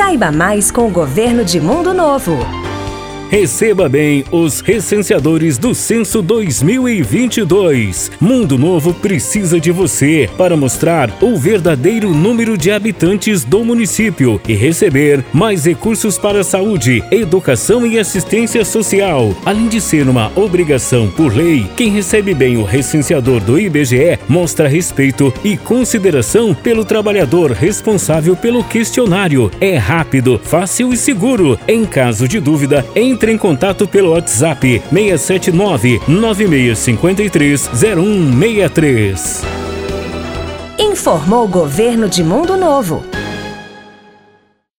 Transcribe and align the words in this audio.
Saiba 0.00 0.32
mais 0.32 0.70
com 0.70 0.86
o 0.86 0.90
governo 0.90 1.44
de 1.44 1.60
Mundo 1.60 1.92
Novo. 1.92 2.59
Receba 3.30 3.88
bem 3.88 4.24
os 4.32 4.60
recenseadores 4.60 5.56
do 5.56 5.72
Censo 5.72 6.20
2022. 6.20 8.10
Mundo 8.20 8.58
Novo 8.58 8.92
precisa 8.92 9.60
de 9.60 9.70
você 9.70 10.28
para 10.36 10.56
mostrar 10.56 11.16
o 11.22 11.36
verdadeiro 11.36 12.10
número 12.12 12.58
de 12.58 12.72
habitantes 12.72 13.44
do 13.44 13.64
município 13.64 14.40
e 14.48 14.54
receber 14.54 15.24
mais 15.32 15.64
recursos 15.64 16.18
para 16.18 16.42
saúde, 16.42 17.04
educação 17.08 17.86
e 17.86 18.00
assistência 18.00 18.64
social. 18.64 19.32
Além 19.46 19.68
de 19.68 19.80
ser 19.80 20.08
uma 20.08 20.32
obrigação 20.34 21.08
por 21.08 21.32
lei, 21.32 21.64
quem 21.76 21.88
recebe 21.88 22.34
bem 22.34 22.56
o 22.56 22.64
recenseador 22.64 23.40
do 23.40 23.60
IBGE 23.60 24.18
mostra 24.28 24.66
respeito 24.66 25.32
e 25.44 25.56
consideração 25.56 26.52
pelo 26.52 26.84
trabalhador 26.84 27.52
responsável 27.52 28.34
pelo 28.34 28.64
questionário. 28.64 29.52
É 29.60 29.76
rápido, 29.76 30.40
fácil 30.42 30.92
e 30.92 30.96
seguro. 30.96 31.56
Em 31.68 31.84
caso 31.84 32.26
de 32.26 32.40
dúvida, 32.40 32.84
entre 32.96 33.19
entre 33.20 33.32
em 33.32 33.36
contato 33.36 33.86
pelo 33.86 34.12
WhatsApp 34.12 34.82
679 34.90 36.00
9653 36.08 37.68
0163. 37.68 39.42
Informou 40.78 41.44
o 41.44 41.48
Governo 41.48 42.08
de 42.08 42.24
Mundo 42.24 42.56
Novo. 42.56 43.04